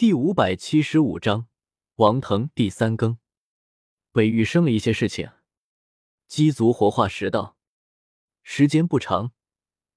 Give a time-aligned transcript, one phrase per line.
[0.00, 1.46] 第五百七十五章，
[1.96, 3.18] 王腾第三更。
[4.12, 5.30] 北域生了一些事情。
[6.26, 7.58] 鸡族活化石道，
[8.42, 9.32] 时间不长，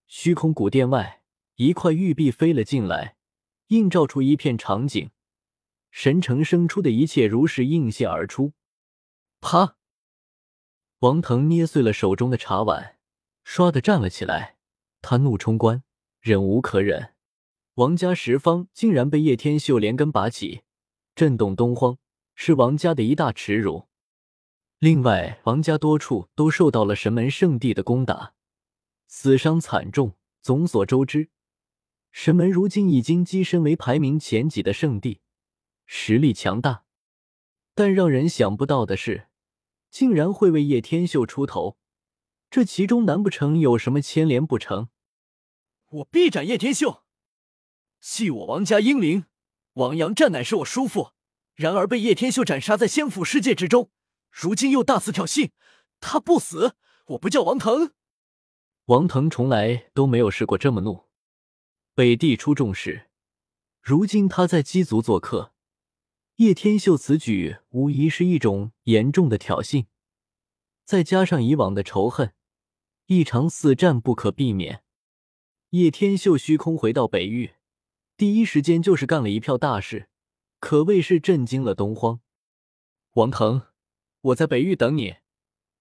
[0.05, 1.23] 虚空古殿外
[1.55, 3.15] 一块玉璧飞了进来，
[3.67, 5.11] 映照出一片场景。
[5.89, 8.51] 神城生出的一切如是映现而出。
[9.39, 9.77] 啪！
[10.99, 12.97] 王腾捏碎了手中的茶碗，
[13.45, 14.57] 唰的站了起来。
[15.01, 15.81] 他怒冲冠，
[16.19, 17.12] 忍无可忍。
[17.75, 20.61] 王家十方竟然被叶天秀连根拔起，
[21.15, 21.97] 震动东荒，
[22.35, 23.87] 是王家的一大耻辱。
[24.77, 28.35] 另外，王家多处都受到了神门圣地的攻打，
[29.07, 30.15] 死伤惨重。
[30.43, 31.29] 众所周知，
[32.11, 35.21] 神门如今已经跻身为排名前几的圣地，
[35.85, 36.83] 实力强大。
[37.73, 39.29] 但让人想不到的是，
[39.89, 41.77] 竟然会为叶天秀出头，
[42.51, 44.89] 这其中难不成有什么牵连不成？
[45.89, 47.02] 我必斩叶天秀！
[48.03, 49.27] 系我王家英灵，
[49.75, 51.13] 王阳战乃是我叔父，
[51.55, 53.89] 然而被叶天秀斩杀在仙府世界之中，
[54.29, 55.51] 如今又大肆挑衅，
[56.01, 56.75] 他不死，
[57.07, 57.93] 我不叫王腾。
[58.87, 61.05] 王腾从来都没有试过这么怒。
[61.95, 63.09] 北地出重事，
[63.79, 65.53] 如今他在鸡族做客，
[66.35, 69.85] 叶天秀此举无疑是一种严重的挑衅，
[70.83, 72.33] 再加上以往的仇恨，
[73.05, 74.83] 一场死战不可避免。
[75.69, 77.53] 叶天秀虚空回到北域，
[78.23, 80.07] 第一时间就是干了一票大事，
[80.61, 82.21] 可谓是震惊了东荒。
[83.15, 83.63] 王腾，
[84.21, 85.17] 我在北域等你，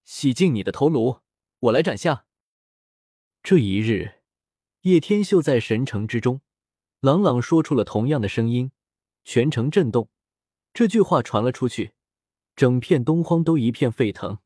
[0.03, 1.21] 洗净你的头颅，
[1.59, 2.25] 我来斩下。
[3.41, 4.15] 这一日，
[4.81, 6.41] 叶天秀在神城之中，
[6.99, 8.73] 朗朗说出了同样的声音，
[9.23, 10.09] 全城震动。
[10.73, 11.93] 这句话传了出去，
[12.57, 14.39] 整片东荒都一片沸腾。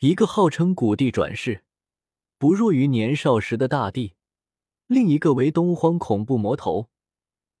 [0.00, 1.64] 一个号称古帝转世，
[2.36, 4.12] 不弱于年少时的大帝。
[4.86, 6.90] 另一个为东荒恐怖魔头，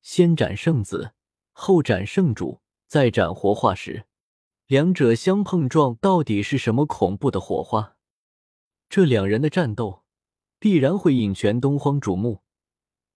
[0.00, 1.12] 先斩圣子，
[1.52, 4.06] 后斩圣主，再斩活化石，
[4.66, 7.96] 两者相碰撞，到底是什么恐怖的火花？
[8.88, 10.04] 这两人的战斗
[10.58, 12.42] 必然会引全东荒瞩目，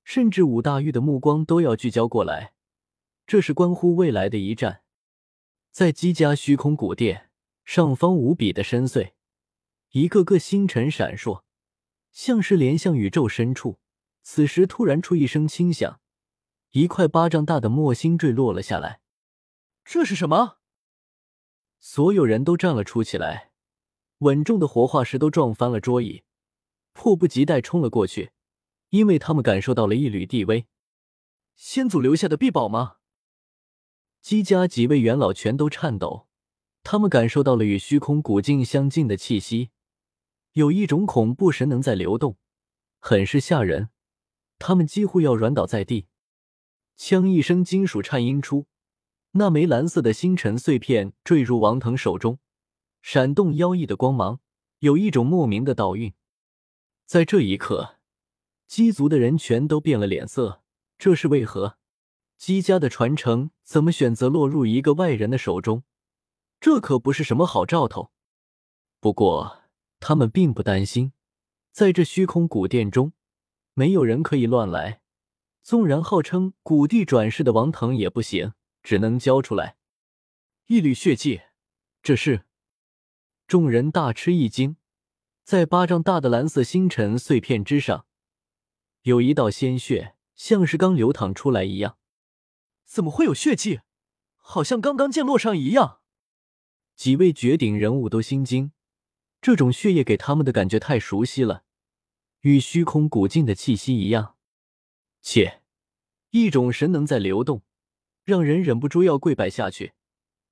[0.05, 2.53] 甚至五大域的目光都要聚焦过来。
[3.27, 4.83] 这是关乎未来的一战。
[5.71, 7.31] 在姬家虚空古殿
[7.65, 9.13] 上方，无比的深邃，
[9.93, 11.45] 一个个星辰闪烁，
[12.11, 13.79] 像是连向宇宙深处。
[14.23, 16.02] 此时突然出一声轻响，
[16.73, 19.01] 一块巴掌大的墨星坠落了下来。
[19.85, 20.59] 这是什么？
[21.79, 23.51] 所有人都站了出起来，
[24.19, 26.23] 稳重的活化石都撞翻了桌椅，
[26.95, 28.33] 迫不及待冲了过去，
[28.89, 30.67] 因为他们感受到了一缕地威。
[31.55, 32.97] 先祖留下的臂宝吗？
[34.23, 36.27] 姬家几位元老全都颤抖，
[36.83, 39.71] 他们感受到了与虚空古镜相近的气息，
[40.53, 42.39] 有一种恐怖神能在流动，
[42.99, 43.91] 很是吓人。
[44.59, 46.07] 他们几乎要软倒在地，
[46.97, 48.67] 枪一声，金属颤音出，
[49.33, 52.39] 那枚蓝色的星辰碎片坠入王腾手中，
[53.01, 54.41] 闪动妖异的光芒，
[54.79, 56.15] 有一种莫名的道韵。
[57.07, 57.97] 在这一刻，
[58.67, 60.63] 姬族的人全都变了脸色，
[60.97, 61.77] 这是为何？
[62.39, 65.85] 姬家的传承怎么选择落入一个外人的手中？
[66.61, 68.13] 这可不是什么好兆头。
[69.01, 69.63] 不过，
[70.01, 71.13] 他们并不担心，
[71.73, 73.13] 在这虚空古殿中。
[73.75, 75.02] 没有人可以乱来，
[75.63, 78.53] 纵然号称古帝转世的王腾也不行，
[78.83, 79.77] 只能交出来
[80.67, 81.43] 一缕血迹。
[82.03, 82.45] 这是
[83.47, 84.77] 众人大吃一惊，
[85.45, 88.07] 在巴掌大的蓝色星辰碎片之上，
[89.03, 91.97] 有一道鲜血，像是刚流淌出来一样。
[92.85, 93.81] 怎么会有血迹？
[94.37, 96.01] 好像刚刚降落上一样。
[96.97, 98.73] 几位绝顶人物都心惊，
[99.41, 101.65] 这种血液给他们的感觉太熟悉了。
[102.41, 104.32] 与虚空古境的气息一样，
[105.23, 105.63] 且
[106.31, 107.63] 一种神能在流动，
[108.25, 109.95] 让人忍不住要跪拜下去。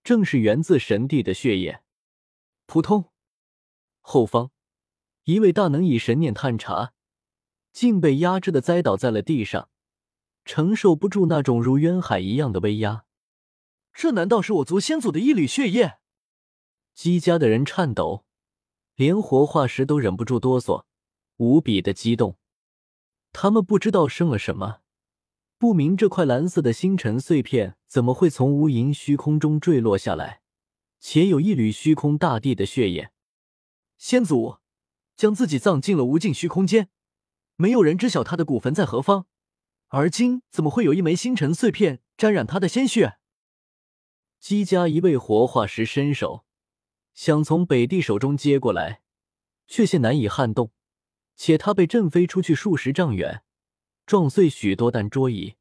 [0.02, 1.82] 正是源自神帝的血液。
[2.64, 3.10] 扑通，
[4.00, 4.50] 后方
[5.24, 6.94] 一位大能以神念探查，
[7.72, 9.68] 竟被压制的栽倒在了地上，
[10.44, 13.04] 承受不住那种如渊海一样的威压。
[13.92, 15.98] 这难道是我族先祖的一缕血液？
[16.94, 18.24] 姬家的人颤抖，
[18.94, 20.84] 连活化石都忍不住哆嗦。
[21.36, 22.38] 无比的激动，
[23.32, 24.80] 他们不知道生了什么，
[25.58, 30.42] 不明这块蓝色的星辰碎片怎么会从无垠虚空中坠落下来，
[30.98, 33.12] 且有一缕虚空大地的血液。
[33.96, 34.58] 先祖
[35.16, 36.88] 将自己葬进了无尽虚空间，
[37.56, 39.26] 没有人知晓他的骨坟在何方，
[39.88, 43.18] 而今怎么会有一枚星辰碎片沾染他的鲜血？
[44.38, 46.46] 姬家一位活化石伸手
[47.12, 49.02] 想从北帝手中接过来，
[49.66, 50.72] 却现难以撼动。
[51.42, 53.42] 且他被震飞出去数十丈远，
[54.04, 55.56] 撞碎许多弹桌椅。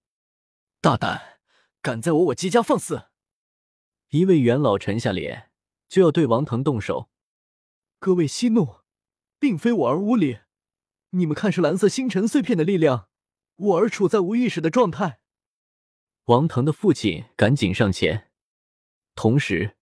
[0.81, 1.39] 大胆，
[1.81, 3.03] 敢在我我姬家放肆！
[4.09, 5.51] 一位元老沉下脸，
[5.87, 7.09] 就要对王腾动手。
[7.97, 8.79] 各位息怒，
[9.39, 10.39] 并非我儿无礼。
[11.11, 13.07] 你们看，是蓝色星辰碎片的力量，
[13.55, 15.21] 我儿处在无意识的状态。
[16.25, 18.29] 王腾的父亲赶紧上前，
[19.15, 19.77] 同时，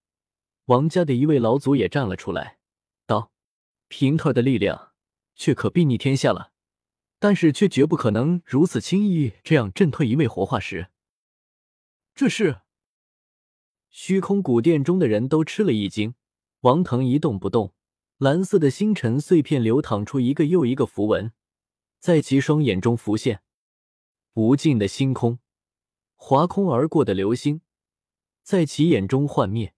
[0.65, 2.59] 王家的一位老祖也站了出来，
[3.07, 3.31] 道
[3.89, 4.86] ：“平特的力量
[5.37, 6.51] 却可睥睨天下了，
[7.19, 10.89] 但是却绝不可能如此轻易这样震退一位活化石。”
[12.13, 12.61] 这是
[13.89, 16.15] 虚空古殿中的人都吃了一惊。
[16.61, 17.75] 王腾一动不动，
[18.17, 21.31] 蓝色的星辰碎片流淌出一个又一个符文，
[21.99, 23.43] 在其双眼中浮现，
[24.33, 25.37] 无尽的星空。
[26.15, 27.61] 划空而过的流星，
[28.41, 29.75] 在其眼中幻灭，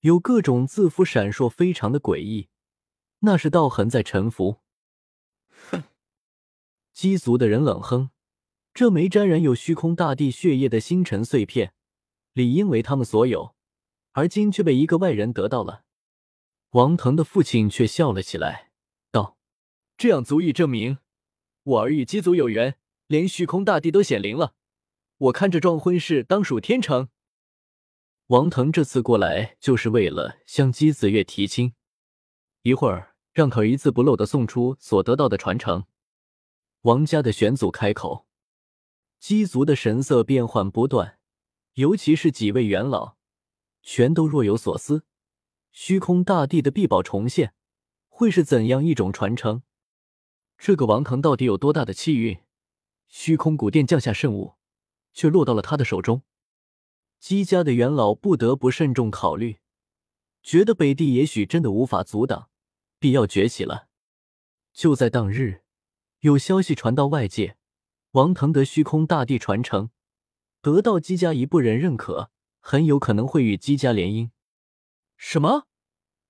[0.00, 2.50] 有各种字符闪烁，非常的诡异。
[3.20, 4.60] 那是道痕在沉浮。
[5.70, 5.84] 哼！
[6.92, 8.10] 鸡族的人冷哼
[8.72, 11.74] ：“这枚沾染有虚空大地血液的星辰碎片，
[12.32, 13.54] 理应为他们所有，
[14.12, 15.84] 而今却被一个外人得到了。”
[16.72, 18.70] 王腾的父亲却笑了起来，
[19.10, 19.36] 道
[19.98, 20.98] ：“这样足以证明
[21.62, 22.76] 我儿与鸡族有缘，
[23.06, 24.54] 连虚空大帝都显灵了。”
[25.18, 27.10] 我看这桩婚事当属天成。
[28.28, 31.74] 王腾这次过来就是为了向姬子月提亲，
[32.62, 35.84] 一会儿让可一字不漏的送出所得到的传承。
[36.82, 38.26] 王家的玄祖开口，
[39.18, 41.18] 姬族的神色变幻不断，
[41.74, 43.16] 尤其是几位元老，
[43.82, 45.04] 全都若有所思。
[45.72, 47.54] 虚空大帝的臂宝重现，
[48.08, 49.62] 会是怎样一种传承？
[50.58, 52.38] 这个王腾到底有多大的气运？
[53.08, 54.54] 虚空古殿降下圣物。
[55.12, 56.22] 却落到了他的手中，
[57.18, 59.58] 姬家的元老不得不慎重考虑，
[60.40, 62.49] 觉得北帝也许真的无法阻挡，
[63.00, 63.88] 必要崛起了。
[64.72, 65.64] 就在当日，
[66.20, 67.56] 有消息传到外界，
[68.12, 69.90] 王腾得虚空大帝传承，
[70.60, 72.30] 得到姬家一部人认可，
[72.60, 74.30] 很有可能会与姬家联姻。
[75.16, 75.66] 什么？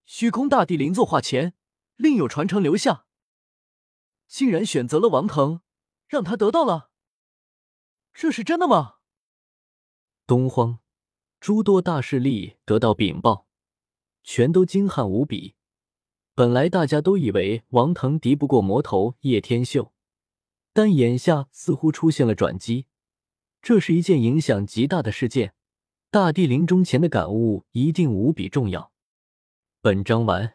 [0.05, 1.55] 虚空大帝临座化前，
[1.96, 3.06] 另有传承留下，
[4.26, 5.61] 竟然选择了王腾，
[6.08, 6.90] 让他得到了。
[8.14, 8.96] 这是真的吗？
[10.26, 10.81] 东荒
[11.40, 13.46] 诸多大势力得到禀报，
[14.23, 15.56] 全都惊骇无比。
[16.40, 19.92] 本来大家都以为王腾敌不过魔头叶天秀，
[20.72, 22.87] 但眼下似乎出现了转机。
[23.60, 25.52] 这是一件影响极大的事件，
[26.10, 28.90] 大帝临终前的感悟一定无比重要。
[29.82, 30.54] 本章完。